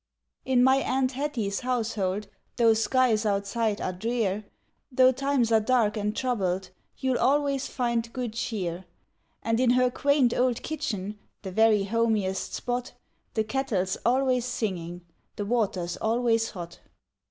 In 0.45 0.63
my 0.63 0.77
Aunt 0.77 1.11
Hattie's 1.11 1.59
household, 1.59 2.27
Though 2.57 2.73
skies 2.73 3.23
outside 3.23 3.79
are 3.79 3.93
drear, 3.93 4.45
Though 4.91 5.11
times 5.11 5.51
are 5.51 5.59
dark 5.59 5.95
and 5.95 6.15
troubled, 6.15 6.71
You'll 6.97 7.19
always 7.19 7.67
find 7.67 8.11
good 8.11 8.33
cheer. 8.33 8.85
And 9.43 9.59
in 9.59 9.69
her 9.73 9.91
quaint 9.91 10.33
old 10.33 10.63
kitchen 10.63 11.19
The 11.43 11.51
very 11.51 11.83
homiest 11.83 12.55
spot 12.55 12.93
The 13.35 13.43
kettle's 13.43 13.95
always 14.03 14.43
singing, 14.45 15.01
The 15.35 15.45
water's 15.45 15.97
always 15.97 16.49
hot. 16.49 16.79